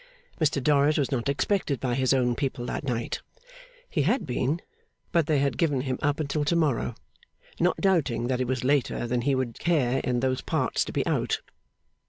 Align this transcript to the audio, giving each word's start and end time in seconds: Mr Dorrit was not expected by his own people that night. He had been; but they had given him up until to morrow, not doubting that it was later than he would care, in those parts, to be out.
Mr 0.39 0.63
Dorrit 0.63 0.97
was 0.97 1.11
not 1.11 1.29
expected 1.29 1.79
by 1.79 1.93
his 1.93 2.11
own 2.11 2.33
people 2.35 2.65
that 2.65 2.83
night. 2.83 3.21
He 3.87 4.01
had 4.01 4.25
been; 4.25 4.59
but 5.11 5.27
they 5.27 5.37
had 5.37 5.59
given 5.59 5.81
him 5.81 5.99
up 6.01 6.19
until 6.19 6.43
to 6.43 6.55
morrow, 6.55 6.95
not 7.59 7.77
doubting 7.77 8.25
that 8.25 8.41
it 8.41 8.47
was 8.47 8.63
later 8.63 9.05
than 9.05 9.21
he 9.21 9.35
would 9.35 9.59
care, 9.59 9.99
in 9.99 10.19
those 10.21 10.41
parts, 10.41 10.83
to 10.85 10.91
be 10.91 11.05
out. 11.05 11.41